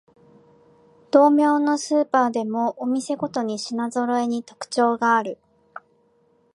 [1.11, 5.37] 同名のスーパーでもお店ごとに品ぞろえに特徴がある